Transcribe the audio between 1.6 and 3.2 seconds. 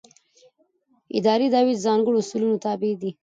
د ځانګړو اصولو تابع دي.